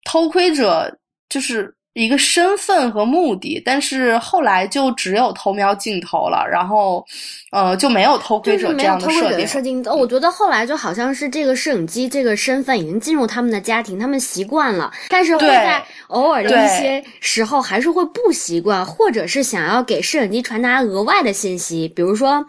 [0.05, 7.05] 偷窥者就是一个身份和目的，但是后来就只有偷瞄镜头了，然后，
[7.51, 9.47] 呃，就没有偷窥者这样的设定。
[9.47, 22.45] 设定，我觉得后来就好像是这个摄影机这个身份已经进入他们的家庭，他们习惯了，但是会在偶尔的一些时候还是会不习惯，或者是想要给摄影机传达额外的信息，比如说。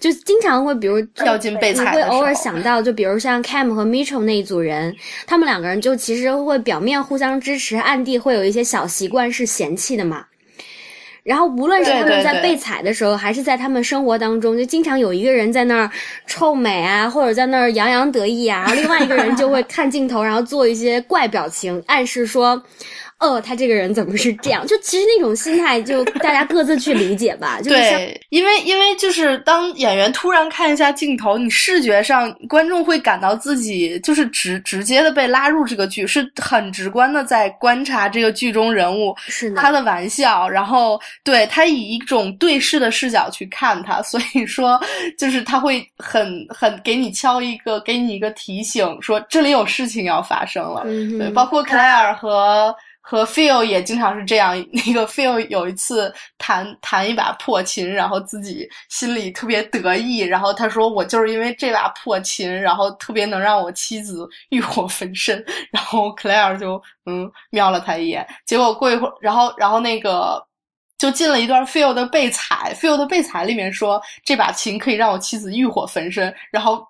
[0.00, 4.92] 就经常会，比如掉进被踩会偶尔想到，就比如像 Cam 和 Mitchell 那一组人，
[5.28, 10.24] 他们两个人就其实会表面互相支持，暗地会有一些小习惯是嫌弃的嘛。
[11.22, 15.90] 然后无论是他们在被踩的时候，还是在他们生活当中，就经常有一个人在那儿
[16.26, 22.60] 臭美啊， 或者在那儿洋洋得意啊，然后另外一个人就会看镜头，然后做一些怪表情，暗示说。
[23.22, 24.66] 哦，他这个人怎么是这样？
[24.66, 27.60] 就其实那种心态，就大家各自去理解吧。
[27.62, 44.80] 就是对，因为因为就是当演员突然看一下镜头，你视觉上观众会感到自己就是直直接的被拉入这个剧，是很直观的在观察这个剧中人物是的，他的玩笑，然后对他以一种对视的视角去看他，所以说
[45.16, 50.82] 就是他会很很给你敲一个，给你一个提醒，说这里有事情要发生了。
[50.82, 52.74] 对，嗯对，包括克莱尔和
[53.12, 54.56] 和 Phil 也经常是这样。
[54.72, 65.44] 那个 Phil 有一次弹弹一把破琴，然后自己心里特别得意，然后他说：“我就是因为这把破琴，然后特别能让我妻子欲火焚身。
[65.70, 70.42] ”然后 Claire 就嗯瞄了他一眼，结果过一会儿，然后然后那个。
[70.98, 76.86] 就进了一段 Phil 的被采，Phil 的被采里面说这把琴可以让我妻子欲火焚身，然后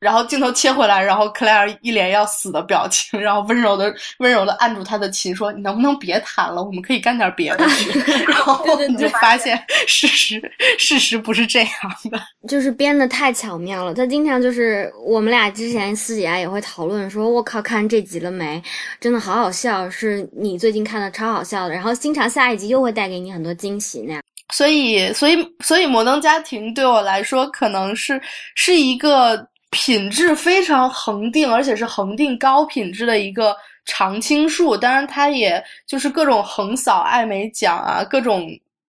[0.00, 6.62] 然后镜头切回来，然后克莱尔一脸要死的表情，然后温柔的温柔的按住他的琴说：“你能不能别弹了？
[6.62, 7.98] 我们可以干点别的去。
[8.26, 10.40] ”然后你就发现事实
[10.78, 11.70] 事实不是这样
[12.10, 12.20] 的。
[12.48, 13.92] 就是编的太巧妙了。
[13.92, 18.62] 他经常就是我们俩之前私底下也会讨论说，我靠，看这集了没？
[19.00, 21.74] 真的好好笑，是你最近看的超好笑的。
[21.74, 24.22] 然后经常下一集又会带给你很多惊喜那样。
[24.54, 28.18] 所以，所以，所以，《摩登家庭》对我来说，可能是
[28.54, 33.54] 是一个品质非常恒定，而且是恒定高品质的一个
[33.84, 34.76] 常青树。
[34.76, 38.48] 当然，它也就是各种横扫艾美奖啊，各种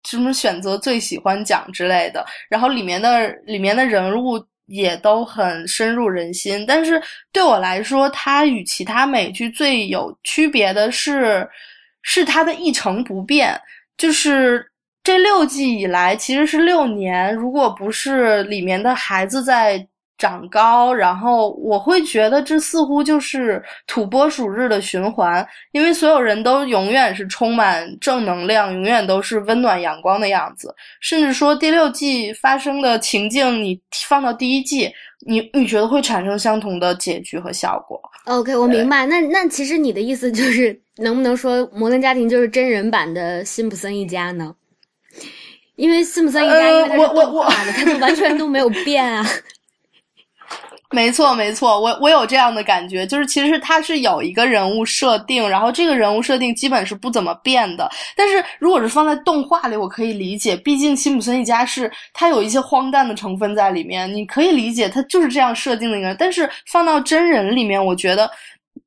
[0.06, 2.24] 什么选择最喜欢奖之类的。
[2.48, 6.64] 然后里面的里面的人物也都很深入人心。
[6.66, 11.48] 但是对我来说，它与其他美剧最有区别的是，
[12.02, 13.58] 是它的一成不变。
[13.96, 14.70] 就是
[15.02, 17.34] 这六季以来，其实是六年。
[17.34, 19.86] 如果不是里面的孩子在
[20.18, 30.74] 长高，然后我会觉得这似乎就是土拨鼠日的循环，因为所有人都永远是充满正能量，永远都是温暖阳光的样子。
[31.00, 34.90] 甚至说第六季发生的情境，你放到第一季，
[35.26, 39.04] 你你觉得会产生相同的结局和效果？OK，我明白。
[39.06, 44.54] 那那其实你的意思就是，能不能说《摩登家庭》就是真人版的辛普森一家呢？
[45.76, 49.22] 因为辛普森一家，呃因为它是我我动画的，它就完全都没有变啊。
[50.96, 57.86] 没错，没错，我我有这样的感觉，就是其实他是有一个人物设定，然后这个人物设定基本是不怎么变的。
[58.16, 66.16] 但是如果是放在动画里，我可以理解，毕竟辛普森一家是他有一些荒诞的成分在里面，你可以理解他就是这样设定的一个人。
[66.18, 68.30] 但是放到真人里面，我觉得。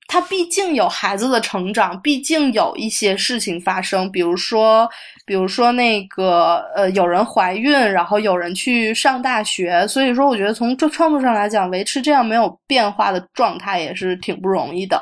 [0.09, 4.89] 他毕竟有孩子的成长，毕竟有一些事情发生，比如说，
[5.23, 14.99] 比如说那个呃，有人怀孕，然后有人去上大学，所以说我觉得从这创作上来讲，维持这样没有变化的状态也是挺不容易的。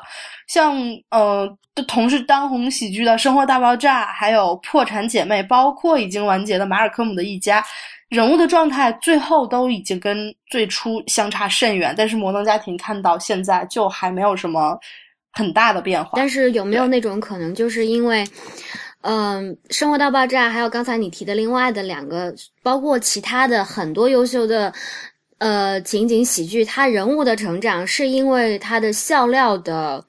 [0.50, 0.78] 像
[1.10, 1.50] 呃，
[1.88, 7.62] 同是当红喜剧的《生活大爆炸》，还有《破产姐妹》，包括已经完结的《马尔科姆的一家》。
[8.10, 14.80] 人物的状态最后都已经跟最初相差甚远，但是《摩登家庭》看到现在就还没有什么
[15.34, 16.12] 很大的变化。
[16.15, 18.26] 但是有没有那种可能，就是因为，
[19.02, 24.74] 嗯、生活大爆炸》还有刚才你提的另外的两个，包括其他的很多优秀的
[25.39, 30.04] 呃情景喜剧，它人物的成长是因为它的笑料的。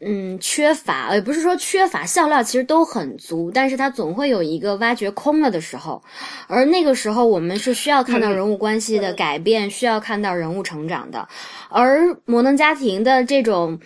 [0.00, 6.00] 嗯，缺乏，也不是说缺乏笑料，其实都很足，但是它总会有一个挖掘空了的时候，
[6.46, 11.28] 而那个时候我们是需要看到人物关系的改变，需要看到人物成长的，
[11.68, 13.76] 而摩登家庭的这种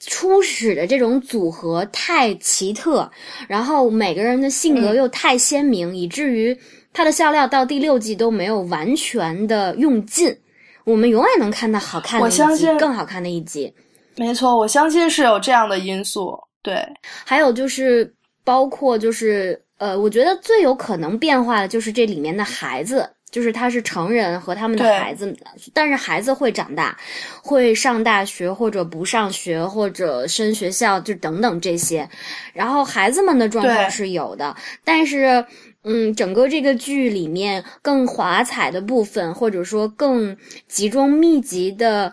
[0.00, 3.10] 初始的这种组合太奇特，
[3.46, 6.56] 然后每个人的性格又太鲜明，以至于
[6.94, 10.34] 他的笑料到第六季都没有完全的用尽，
[10.84, 13.70] 我们永远能看到好看的一集，我相信更好看的一集。
[14.16, 16.38] 没错，我相信是有这样的因素。
[16.62, 16.86] 对，
[17.24, 18.12] 还有就是
[18.44, 25.34] 包括就是呃，我觉得最有可能变化的就是这里面的孩子，就是他是成人和他们的孩子，
[25.72, 26.96] 但是孩子会长大，
[27.42, 32.08] 会上大学或者不上学或者升学校，就等等这些。
[32.52, 35.44] 然后孩子们的状况是有的，但是。
[35.84, 40.36] 嗯，整个这个剧里面更华彩的部分，或者说更
[40.68, 42.12] 集中密集的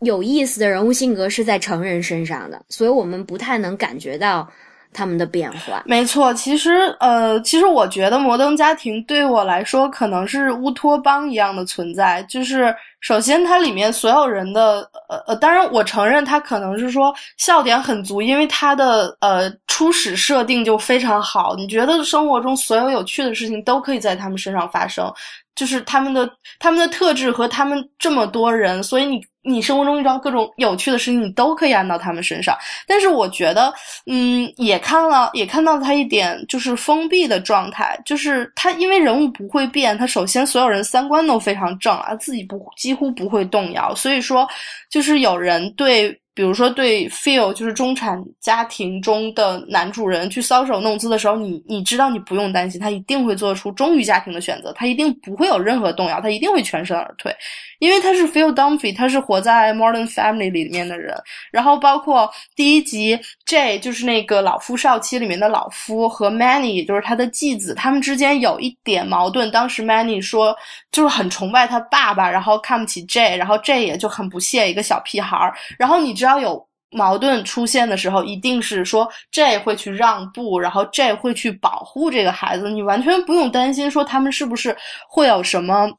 [0.00, 4.48] 有意思的人物性格是在成人身上的，所以我们不太能感觉到
[4.92, 5.82] 他们的变化。
[5.84, 12.22] 没错，其实呃，其实我觉得摩登家庭对我来说可能是乌托邦一样的存在。
[12.28, 21.54] 就是首先它里面所有人的呃呃，当然我承认它可能是说笑点很足，因为它的呃初始设定就非常好。
[21.56, 25.12] 你觉得生活中所有有趣的事情都可以在他们身上发生。
[25.54, 26.30] 就是他们的
[26.60, 32.56] 他们的特质和他们这么多人，所以你你生活中遇到各种有趣的事情，你都可以按到他们身上。
[32.86, 33.72] 但是我觉得，
[34.06, 44.46] 嗯，也看了也看到他一点，就是封闭的状态，就是他因为人物不会变，他首先所有人三观都非常正啊，自己不几乎不会动摇，所以说
[44.90, 46.16] 就是有人对。
[46.38, 57.34] 比如说，对 Phil 就是中产家庭中的男主人去搔首弄姿的时候，你你知道你不用担心，他一定会做出忠于家庭的选择，他一定不会有任何动摇，他一定会全身而退。
[57.80, 61.12] 因为他是 Phil dumphy，他是活在 Modern Family 里面的人。
[61.50, 69.50] 然后包括第一集 J，就是那个老夫少妻里面的老夫和 Manny，也就是他的继子，他们之间有一点矛盾。
[69.50, 70.56] 当时 Manny 说
[70.92, 75.52] 就是很崇拜他爸爸，然后看不起 J，然后 J 也就很不屑一个小屁孩儿。
[75.78, 82.70] 然后你知道要有矛盾出现的时候，一定是说 J 会去让步，然后 J 会去保护这个孩子。
[82.70, 84.76] 你完全不用担心说他们是不是
[85.08, 85.90] 会有什么。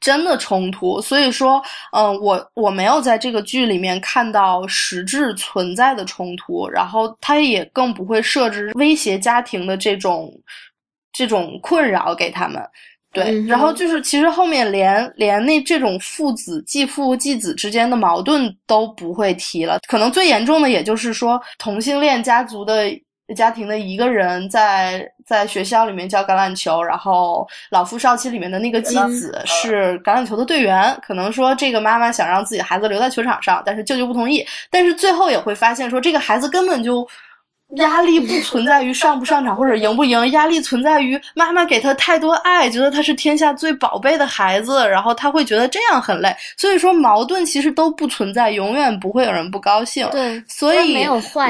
[0.00, 10.32] 真的冲突，所以说，嗯，我我没有在这个剧里面看到实质存在的冲突，然后他也更不会设置威胁家庭的这种
[11.12, 12.66] 这种困扰给他们，
[13.12, 22.90] 对，然后就是其实后面连连那这种父子继父继子之间的矛盾都不会提了，可能最严重的也就是说同性恋家族的。
[23.36, 30.92] 家庭的一个人在在学校里面教橄榄球，然后老夫少妻里面的那个继子是橄榄球的队员。
[31.00, 34.44] 可能说这个妈妈想让自己孩子留在球场上，但是舅舅不同意。
[34.68, 37.06] 但是最后也会发现说这个孩子根本就。
[37.76, 46.34] 压力不存在于上不上场或者赢不赢，压力存在于妈妈给他太多爱，觉得他是天下最宝贝的孩子，然后他会觉得这样很累。
[46.56, 50.08] 所以说矛盾其实都不存在，永远不会有人不高兴。
[50.10, 51.06] 对，所以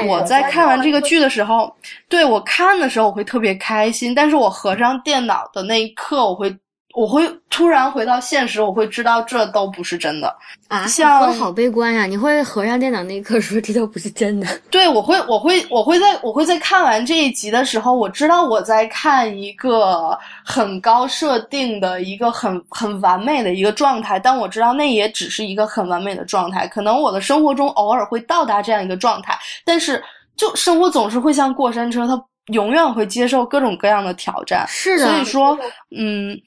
[0.07, 1.75] 我在看完这个剧的时候，
[2.07, 6.55] 对我看的时候我会特别开心，但是我合上电脑的那一刻，我会。
[6.93, 10.35] 我会突然回到现实，我会知道这都不是真的
[10.67, 10.85] 啊！
[10.87, 12.05] 像好悲观呀！
[12.05, 14.47] 你会合上电脑那一刻说这都不是真的？
[14.69, 26.67] 对，我会，我会，我会在我会在看完这一集的时候，我知道我在看一个很高设定的一个很很完美的一个状态，但我知道那也只是一个很完美的状态。
[26.67, 30.03] 可能我的生活中偶尔会到达这样一个状态，但是
[30.35, 34.65] 就生活总是会像过山车，它永远会接受各种各样的挑战。
[34.67, 35.57] 是的，所以说，
[35.95, 36.37] 嗯。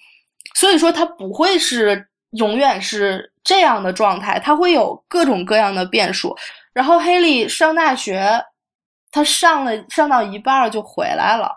[0.55, 6.37] 所以说，他不会是永远是这样的状态，他会有各种各样的变数。
[6.73, 8.29] 然后，黑利上大学，
[9.11, 11.51] 他上了上到一半就回来了，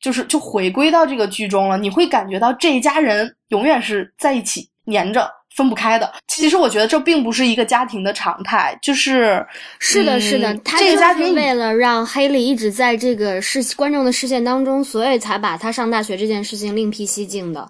[0.00, 1.78] 就是就回归到这个剧中了。
[1.78, 5.30] 你会感觉到这一家人永远是在一起黏着。
[5.54, 6.12] 分不开的。
[6.26, 9.44] 其实我觉得这并不是一个家庭的常态，就是
[9.78, 17.68] 是的，是的，他这个家庭为了让黑利一直在这个视观众的视线当中，所以才把他上大学这件事情另辟蹊径的。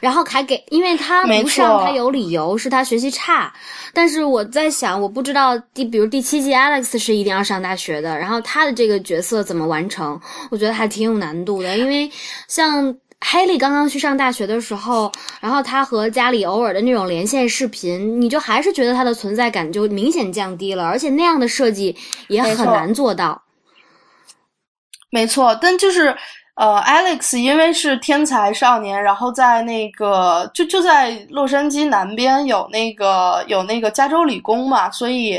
[0.00, 3.52] 然后还给，因为他不上，他有理由，是他学习差。
[3.92, 10.18] 但是我在想，我不知道第，比如第七季 Alex 是一定要上大学的，然后他的这个角色怎么完成？
[10.50, 12.10] 我觉得还挺有难度的，因为
[12.48, 12.94] 像。
[13.22, 21.94] 黑利刚刚去上大学的时候，然后他和家里偶尔的那种连线视频，你就还是觉得他的存在感就明显降低了，而且那样的设计
[22.28, 23.40] 也很难做到。
[25.10, 26.16] 没错，但就是
[26.56, 35.38] 呃，Alex 因为是天才少年，然后在那个就就在洛杉矶南边有那个有那个加州理工嘛，所以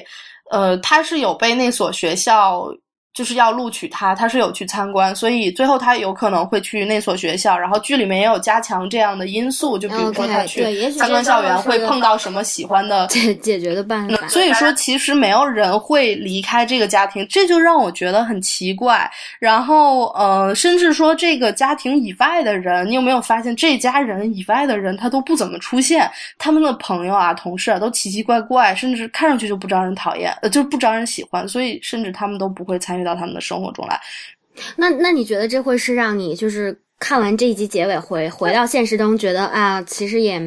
[0.51, 2.67] 呃，他是有被那所学校。
[3.13, 7.57] 就是要录取他，他是有去参观，所以最后他有可能会去那所学校。
[7.57, 14.27] 然后剧里面也有加强这样的因素，就比如说他去参观校园会碰到什么喜欢的 解解决的办法。
[14.29, 19.11] 所以说，其实没有人会离开这个家庭，这就让我觉得很奇怪。
[19.39, 26.09] 然后，呃，甚至说这个家庭以外的人，你有没有发现这家人以外的人他都不怎么出现？
[26.37, 31.45] 他们的朋友啊、同事啊都奇奇怪怪，甚至看上去就不招人讨厌，呃，就不招人喜欢。
[31.45, 33.00] 所以，甚至他们都不会参与。
[33.03, 33.99] 到他们的生活中来，
[34.75, 40.39] 那那你觉得这会是让你就是看完这一集结尾回回到现实中，觉得啊，其实也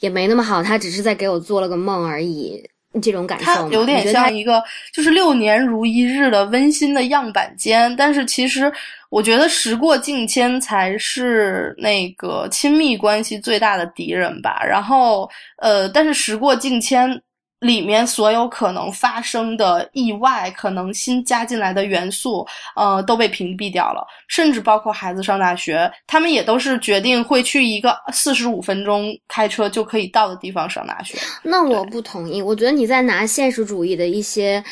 [0.00, 2.62] 也没那么好，他只是在给我做了个梦而已，
[3.00, 4.62] 这种感受有点像一个
[4.92, 7.94] 就是六年如一日的温馨的样板间。
[7.96, 8.70] 但是其实
[9.08, 14.62] 我觉得时过境迁才是那个亲密关系最大的敌人吧。
[14.64, 17.22] 然后呃，但是时过境迁。
[17.60, 22.46] 里面所有可能发生的意外，可能新加进来的元素，
[22.76, 24.06] 呃，都被屏蔽掉了。
[24.28, 31.18] 甚至包括孩子上大学，他们也都是决定会去一个四十五分钟开车就可以到的地方上大学。
[31.42, 34.62] 那我不同意，我觉得你在拿现实主义的一些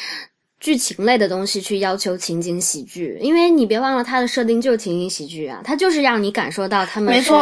[0.60, 7.32] 剧情类的东西去要求情景喜剧，因为你别忘了它的设定就是情景喜剧啊，它就是让你感受到他们是。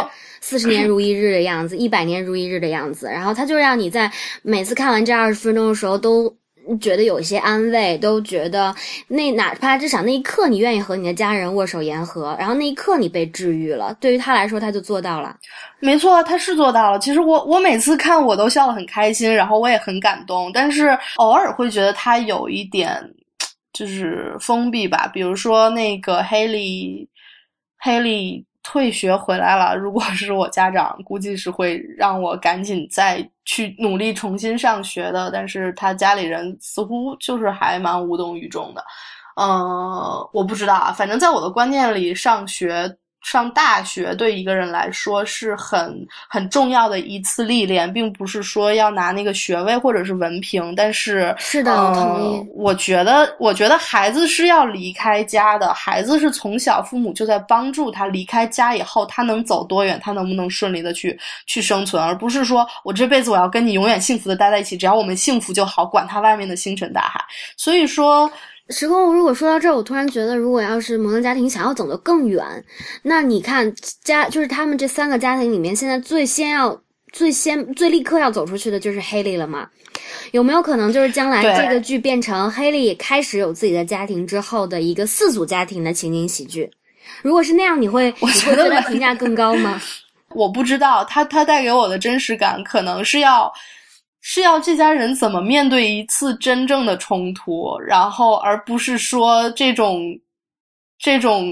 [0.47, 4.11] 四十年如一日的样子，一百年如一日的样子，然后他就让你在
[4.43, 6.31] 每次看完这二十分钟的时候，都
[6.79, 8.75] 觉得有一些安慰，都觉得
[9.07, 13.91] 那哪怕至少那一刻你愿意和你的家人握手言和，然后那一刻你被治愈了。
[13.99, 15.35] 对于他来说，他就做到了。
[15.79, 16.99] 没错，他是做到了。
[16.99, 23.03] 其实我我每次看我都笑得很开心，然后我也很感动，但是偶尔会觉得他有一点
[23.73, 25.09] 就是封闭吧。
[25.11, 27.09] 比如说那个黑莉，
[27.79, 28.45] 黑莉。
[28.67, 35.29] 退学回来了，如果 是我家长，估计是会让我赶紧再去努力重新上学的。
[35.31, 38.83] 但是他家里人似乎就是还蛮无动于衷的，
[39.35, 42.97] 嗯，我不知道啊，反正在我的观念里，上学。
[43.25, 50.75] 上大学对一个人来说是很很重要的一次历练，并不是说要拿那个学位或者是文凭。
[50.75, 52.47] 但是是的，我同意。
[52.53, 67.19] 我觉得，我觉得孩子是要离开家的，孩子是从小父母就在帮助他离开家以后，他能走多远，他能不能顺利的去去生存，而不是说我这辈子我要跟你永远幸福的待在一起，只要我们幸福就好，管他外面的星辰大海。
[67.57, 68.31] 所以说。
[68.69, 72.43] 时空，如果说到这儿，我突然觉得，如果要是摩登家庭想要走得更远，
[73.03, 73.71] 那你看
[74.03, 79.69] 家就是他们这三个家庭里面，现在最先要、最先、最立刻要走出去的就是黑莉了嘛？
[80.31, 86.69] 有没有可能就是将来这个剧变成黑莉开始有自己的家庭之后的一个四组家庭的情景喜剧？
[87.21, 89.79] 如果是那样，你会你会觉得评价更高吗？
[90.33, 93.53] 我不知道，他他带给我的真实感可能是要。
[94.27, 100.01] 是要这家人怎么面对一次真正的冲突，然后而不是说这种，
[100.97, 101.47] 这种，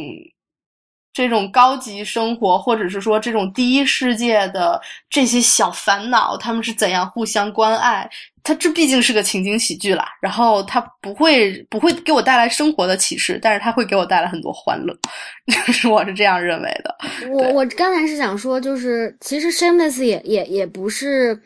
[1.14, 8.10] 这种高级生活，或者是说这种第一世界的这些小烦恼，他们是怎样互相关爱？
[8.42, 14.98] 它这毕竟是个情景喜剧啦，然后它不会不会给我带来生活的启示，但是它会给我带来很多欢乐，
[15.68, 16.98] 就是我是这样认为的。
[17.30, 21.40] 我我刚才是想说，就是其实 Shameless 也也也不是。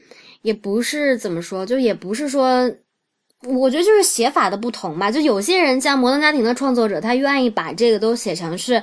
[0.48, 2.72] 也不是怎么说，就也不是说，
[3.46, 5.12] 我觉得就是写法的不同吧。
[5.12, 8.82] 就有些人像《摩登家庭》的创作者，他愿意把这个都写成是，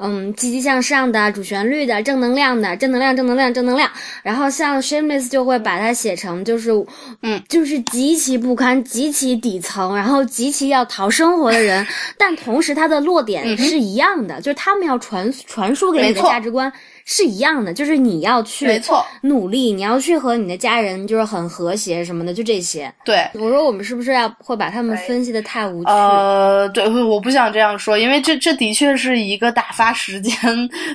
[0.00, 3.88] 嗯，积极向上的、主旋律的、正能量的、正能量、正能量、正能量。
[4.24, 6.72] 然后像 Shameless 就会把它写成就是，
[7.22, 11.86] 嗯，就是极其不堪、极其底层，然后极其要讨生活的人。
[12.18, 16.72] 但同时，他的落点是一样的，就是他们要传传输给你的价值观。
[17.08, 22.92] 是一样的，就是你要去没错努力，你要去和你的家人就是很和谐什么的，就这些。
[23.04, 25.90] 对，我说我们是不是要会把他们分析的太无趣？
[25.90, 30.36] 呃，对，我不想这样说，因为这这的确是一个打发时间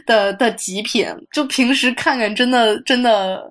[0.05, 3.49] 的的极品，就平时看看真的真的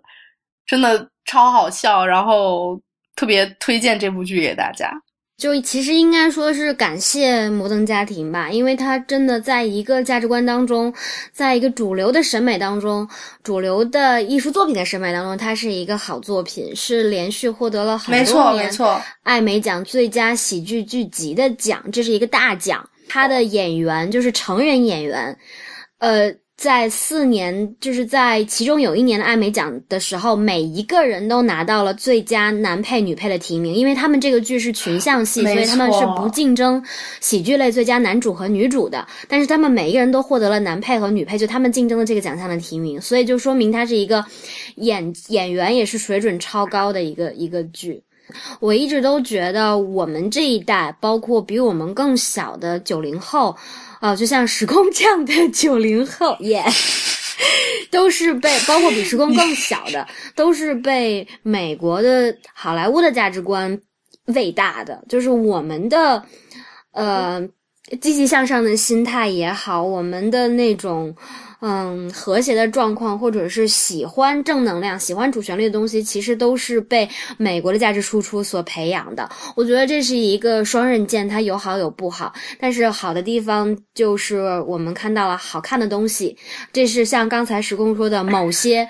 [0.66, 2.78] 真的超好笑，然后
[3.16, 4.92] 特别推荐这部剧给大家。
[5.40, 10.92] 就其实应该说是感谢摩登家庭吧，因为它真的在一个价值观当中，
[11.32, 13.08] 在一个主流的审美当中，
[13.42, 18.70] 主流的艺术作品的审美当中，它是一个好作品，是连续获得了很多年
[19.22, 22.86] 艾美奖最佳喜剧剧集的奖，这是一个大奖。
[23.08, 25.38] 他的演员就是成人演员，
[26.00, 26.30] 呃。
[26.60, 36.84] 在四年，就是在其中有一年的艾美奖的时候，每一个人都拿到了最佳男配、女配的提名，因为他们这个剧是群像戏，所以他们是不竞争
[37.18, 39.08] 喜剧类最佳男主和女主的。
[39.26, 44.22] 但是他们每一个人都获得了男配和女配，就他们竞争的这个奖项的提名，所以就说明它是一个
[44.74, 48.02] 演演员也是水准超高的一个一个剧。
[48.60, 53.56] 我一直都觉得我们这一代，包括比我们更小的九零后。
[54.00, 56.64] 哦，就像时空这样的 九零后，耶，
[57.90, 63.80] 都是被包括比时空更小的，都是被美国的好莱坞的价值观
[64.26, 65.04] 喂大的。
[65.08, 66.24] 就是我们的，
[66.92, 67.40] 呃，
[68.00, 71.14] 积极向上的心态也好，我们的那种。
[71.62, 79.28] 嗯，和谐的状况，或者是喜欢正能量、喜欢主旋律的东西，其实都是被美国的价值输出所培养的。
[79.54, 82.32] 我觉得这是一个双刃剑，它有好有不好。
[82.58, 86.36] 但是好的地方就是我们看到了好看的东西。
[86.72, 88.88] 这是像刚才时空说的，某些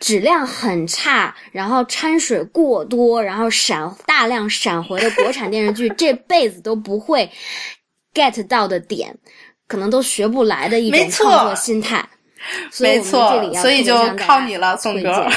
[0.00, 7.30] 质量很差，然后掺水过多，然后闪大量闪回的国产电视剧，这辈子都不会
[8.14, 9.18] get 到的点。
[9.68, 12.04] 可能都学不来的一种创作心态，
[12.80, 15.30] 没错，所以就靠你了，宋哥。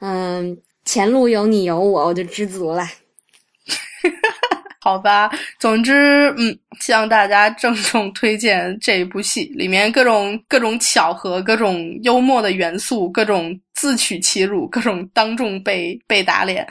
[0.00, 2.84] 嗯，前路有你有我，我就知足了。
[4.80, 16.66] 好吧，总之，嗯，希望大家郑重推荐这一部戏，里面各种 各种巧合、各种幽默的元素、各种自取其辱、各种当众被被打脸，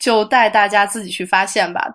[0.00, 1.86] 就带大家自己去发现吧。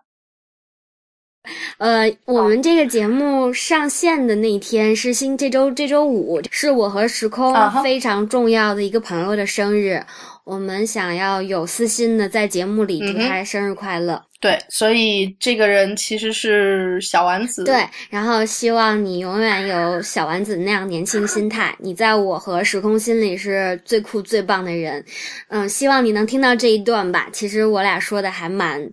[1.78, 10.02] 呃，我们这个节目上线的那天是新这周这周五，是我和时空非常重要的一个朋友的生日，
[10.44, 14.22] 我们想要有私心的在节目里祝他生日快乐。
[14.40, 17.64] 对，所以这个人其实是小丸子。
[17.64, 21.76] 对，然后希望你永远有小丸子那样年轻心态。
[21.80, 25.04] 你在我和时空心里是最酷最棒的人。
[25.48, 27.28] 嗯，希望你能听到这一段吧。
[27.34, 28.88] 其实我俩说的还蛮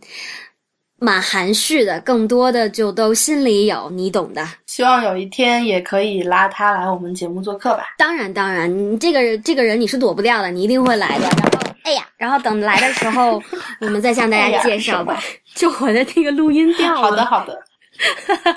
[1.04, 4.42] 蛮含蓄的，更多的就都心里有，你懂的。
[4.66, 7.84] 希望有一天也可以拉他来我们节目做客吧。
[7.98, 11.24] 当然，当然，你这个这个人你是躲不掉的，你一定会来的。
[11.24, 11.50] 然后。
[11.84, 13.42] 哎呀，然后等来的时候，
[13.78, 15.22] 我们再向大家介绍吧。
[15.54, 17.02] 就我的那个录音掉了。
[17.02, 17.62] 好的，好的。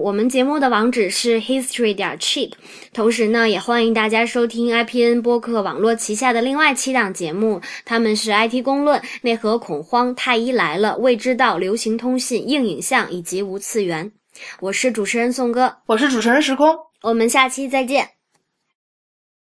[0.00, 2.52] 我们节目的网址是 history 点 cheap，
[2.94, 14.10] 同时呢，也欢迎大家收听 IPN 播客网络旗下的另外七档节目，他们是 IT 公论、内核恐慌、太医来了、未知道、流行通信、硬影像以及无次元。
[14.60, 18.08] 我是主持人宋哥，我是主持人时空，我们下期再见。